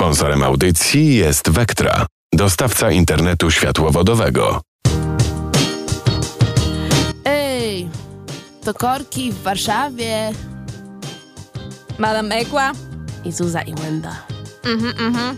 Sponsorem 0.00 0.42
audycji 0.42 1.14
jest 1.14 1.50
Vectra, 1.50 2.06
dostawca 2.34 2.90
internetu 2.90 3.50
światłowodowego. 3.50 4.60
Ej, 7.24 7.88
to 8.64 8.74
korki 8.74 9.32
w 9.32 9.42
Warszawie 9.42 10.32
Madam 11.98 12.32
Ekła? 12.32 12.72
i 13.24 13.32
Zuza 13.32 13.62
i 13.62 13.74
Łęda. 13.74 14.16
Mhm, 14.64 15.06
mhm. 15.06 15.36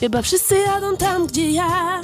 Chyba 0.00 0.22
wszyscy 0.22 0.58
jadą 0.58 0.96
tam, 0.96 1.26
gdzie 1.26 1.50
ja. 1.50 2.00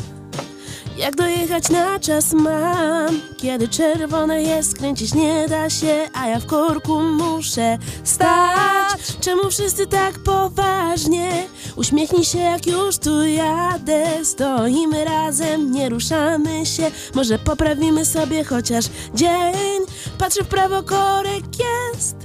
Jak 0.99 1.17
dojechać 1.17 1.69
na 1.69 1.99
czas 1.99 2.33
mam? 2.33 3.21
Kiedy 3.37 3.69
czerwone 3.69 4.43
jest, 4.43 4.79
kręcić 4.79 5.15
nie 5.15 5.47
da 5.49 5.71
się, 5.71 6.09
a 6.13 6.27
ja 6.29 6.41
w 6.41 6.47
korku 6.47 7.01
muszę 7.01 7.79
stać. 8.05 9.17
Czemu 9.21 9.51
wszyscy 9.51 9.87
tak 9.87 10.19
poważnie? 10.19 11.47
Uśmiechnij 11.77 12.25
się, 12.25 12.39
jak 12.39 12.67
już 12.67 12.99
tu 12.99 13.27
jadę. 13.27 14.25
Stoimy 14.25 15.05
razem, 15.05 15.73
nie 15.73 15.89
ruszamy 15.89 16.67
się. 16.67 16.91
Może 17.15 17.39
poprawimy 17.39 18.05
sobie 18.05 18.45
chociaż 18.45 18.85
dzień. 19.15 19.81
Patrzę 20.19 20.45
w 20.45 20.49
prawo, 20.49 20.83
korek 20.83 21.45
jest. 21.59 22.17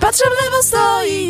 Patrzę 0.00 0.24
w 0.24 0.44
lewo, 0.44 0.62
stoi. 0.62 1.27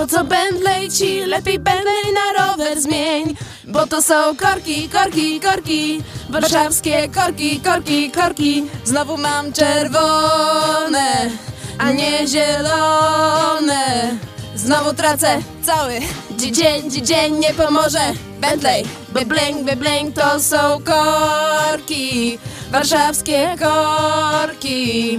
Po 0.00 0.06
co 0.06 0.24
Bentley 0.24 0.88
ci? 0.90 1.20
Lepiej 1.26 1.58
Bentley 1.58 2.12
na 2.14 2.26
rower 2.46 2.80
zmień. 2.80 3.36
Bo 3.64 3.86
to 3.86 4.02
są 4.02 4.14
korki, 4.36 4.88
korki, 4.88 5.40
korki. 5.40 6.02
Warszawskie 6.30 7.08
korki, 7.08 7.60
korki, 7.60 8.10
korki. 8.10 8.64
Znowu 8.84 9.16
mam 9.16 9.52
czerwone, 9.52 11.30
a 11.78 11.92
nie 11.92 12.28
zielone. 12.28 14.10
Znowu 14.54 14.94
tracę 14.94 15.38
cały 15.62 16.00
dzi- 16.36 16.52
dzień, 16.52 16.90
dzi- 16.90 17.02
dzień 17.02 17.38
nie 17.38 17.54
pomoże. 17.54 18.12
Bentley, 18.40 18.84
bebling, 19.08 19.64
bebling 19.64 20.14
to 20.14 20.40
są 20.40 20.56
korki. 20.84 22.38
Warszawskie 22.72 23.56
korki. 23.60 25.18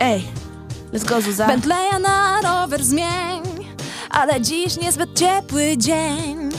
Ej, 0.00 0.24
let's 0.92 1.04
go 1.04 1.20
Zuza. 1.20 1.46
Bentleya 1.46 1.98
na 2.00 2.40
rower 2.42 2.84
zmień, 2.84 3.42
ale 4.18 4.40
dziś 4.40 4.76
niezbyt 4.76 5.18
ciepły 5.18 5.76
dzień. 5.76 6.50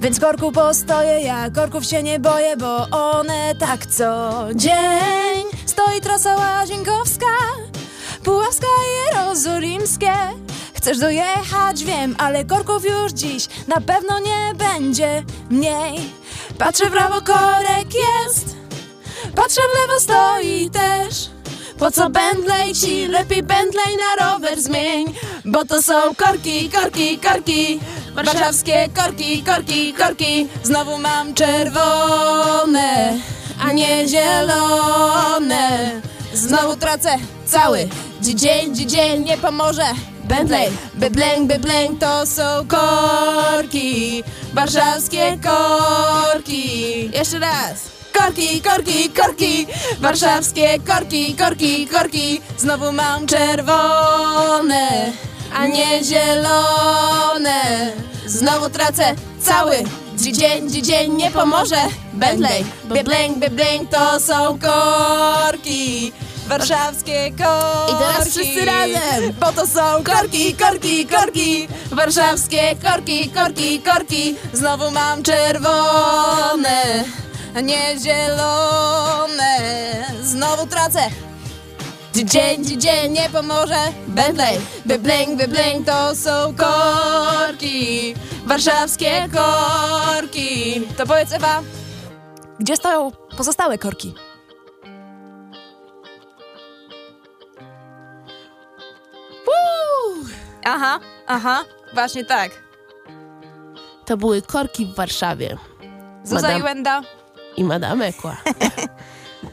Więc 0.00 0.20
korku 0.20 0.52
postoję, 0.52 1.20
ja 1.20 1.50
korków 1.50 1.84
się 1.84 2.02
nie 2.02 2.20
boję, 2.20 2.56
bo 2.56 2.88
one 2.90 3.54
tak 3.54 3.86
co 3.86 4.30
dzień. 4.54 5.44
Stoi 5.66 6.00
trasa 6.00 6.34
łazienkowska, 6.34 7.26
Puławska 8.24 8.66
i 8.66 9.14
Jerozolimskie. 9.16 10.12
Chcesz 10.74 10.98
dojechać, 10.98 11.84
wiem, 11.84 12.14
ale 12.18 12.44
korków 12.44 12.84
już 12.84 13.12
dziś 13.12 13.48
na 13.68 13.80
pewno 13.80 14.18
nie 14.18 14.54
będzie 14.54 15.24
mniej. 15.50 16.12
Patrzę 16.58 16.86
w 16.86 16.92
prawo, 16.92 17.20
korek 17.20 17.94
jest, 17.94 18.56
patrzę 19.34 19.60
w 19.60 19.80
lewo, 19.80 20.00
stoi 20.00 20.70
też. 20.70 21.30
Po 21.78 21.90
co 21.90 22.10
Bentley 22.10 22.74
ci? 22.74 23.08
Lepiej 23.08 23.42
Bentley 23.42 23.96
na 23.96 24.26
rower 24.26 24.60
zmień 24.60 25.14
Bo 25.46 25.64
to 25.64 25.82
są 25.82 26.14
korki, 26.14 26.70
korki, 26.70 27.18
korki. 27.18 27.80
Warszawskie 28.14 28.88
korki, 28.94 29.42
korki, 29.42 29.92
korki. 29.94 30.48
Znowu 30.62 30.98
mam 30.98 31.34
czerwone, 31.34 33.18
a 33.64 33.72
nie 33.72 34.08
zielone. 34.08 36.00
Znowu 36.34 36.76
tracę 36.76 37.18
cały. 37.46 37.88
Dzi- 38.22 38.34
dzień, 38.34 38.74
dzi- 38.74 38.86
dzień 38.86 39.24
nie 39.24 39.38
pomoże. 39.38 39.86
Bentley, 40.24 40.70
bebleng, 40.94 41.46
bebleng 41.48 42.00
to 42.00 42.26
są 42.26 42.66
korki. 42.68 44.22
Warszawskie 44.54 45.38
korki. 45.44 47.10
Jeszcze 47.14 47.38
raz. 47.38 47.96
Korki, 48.12 48.60
korki, 48.60 49.10
korki, 49.10 49.66
warszawskie 50.00 50.78
korki, 50.80 51.34
korki, 51.34 51.86
korki. 51.86 52.40
Znowu 52.58 52.92
mam 52.92 53.26
czerwone, 53.26 55.12
a 55.56 55.66
nie 55.66 56.04
zielone. 56.04 57.60
Znowu 58.26 58.70
tracę 58.70 59.14
cały 59.40 59.76
dzi- 60.16 60.32
dzień, 60.32 60.70
dzi- 60.70 60.82
dzień 60.82 61.12
nie 61.12 61.30
pomoże. 61.30 61.76
Bentley, 62.12 62.64
bebleng, 62.84 63.38
bebleng 63.38 63.90
to 63.90 64.20
są 64.20 64.58
korki. 64.58 66.12
Warszawskie 66.48 67.30
korki. 67.30 67.92
I 67.92 67.96
teraz 67.98 68.28
wszyscy 68.28 68.64
razem. 68.64 69.32
Bo 69.40 69.52
to 69.52 69.66
są 69.66 70.04
korki, 70.04 70.54
korki, 70.54 71.06
korki. 71.06 71.68
Warszawskie 71.92 72.76
korki, 72.84 73.30
korki, 73.30 73.80
korki. 73.80 74.36
Znowu 74.52 74.90
mam 74.90 75.22
czerwone 75.22 77.04
nie 77.62 77.96
zielone. 78.04 79.58
Znowu 80.22 80.66
tracę. 80.66 81.00
Dzień, 82.24 82.64
dzień 82.64 83.12
nie 83.12 83.30
pomoże. 83.30 83.78
Bentley, 84.08 84.58
bebling, 84.86 85.38
bebling 85.38 85.86
to 85.86 86.14
są 86.14 86.54
korki. 86.56 88.14
Warszawskie 88.46 89.28
korki. 89.32 90.80
To 90.96 91.06
powiedz 91.06 91.32
Ewa, 91.32 91.62
gdzie 92.60 92.76
stoją 92.76 93.10
pozostałe 93.36 93.78
korki? 93.78 94.14
Woo! 99.46 100.24
Aha, 100.64 101.00
aha, 101.26 101.64
właśnie 101.94 102.24
tak. 102.24 102.50
To 104.04 104.16
były 104.16 104.42
korki 104.42 104.86
w 104.86 104.94
Warszawie. 104.94 105.56
Zuza 106.24 106.48
Madam- 106.48 106.60
i 106.60 106.62
Łęda. 106.62 107.02
I 107.56 107.64
Madame 107.64 108.06
Ekła. 108.06 108.36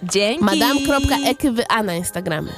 Dzięki. 0.03 0.44
Madame.ekywa 0.44 1.84
na 1.84 1.96
Instagramie. 1.96 2.53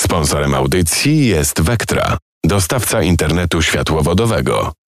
Sponsorem 0.00 0.54
audycji 0.54 1.26
jest 1.26 1.60
Vectra, 1.60 2.18
dostawca 2.44 3.02
internetu 3.02 3.62
światłowodowego. 3.62 4.72